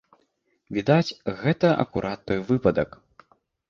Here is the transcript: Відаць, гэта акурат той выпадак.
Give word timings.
Відаць, 0.77 1.15
гэта 1.43 1.67
акурат 1.87 2.19
той 2.29 2.39
выпадак. 2.53 3.03